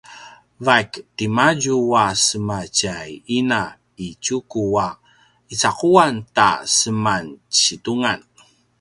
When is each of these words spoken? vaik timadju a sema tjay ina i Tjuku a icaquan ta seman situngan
vaik 0.65 0.91
timadju 1.17 1.77
a 2.05 2.05
sema 2.25 2.59
tjay 2.77 3.09
ina 3.37 3.61
i 4.05 4.07
Tjuku 4.23 4.63
a 4.87 4.89
icaquan 5.53 6.13
ta 6.35 6.49
seman 6.77 7.25
situngan 7.59 8.19